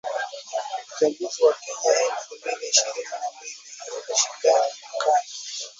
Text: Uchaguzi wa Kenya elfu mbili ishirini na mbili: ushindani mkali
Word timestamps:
Uchaguzi 0.95 1.43
wa 1.45 1.53
Kenya 1.53 2.01
elfu 2.09 2.35
mbili 2.39 2.69
ishirini 2.69 3.05
na 3.11 3.17
mbili: 3.37 3.55
ushindani 4.13 4.71
mkali 4.95 5.27